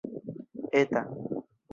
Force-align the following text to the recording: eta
eta 0.81 1.01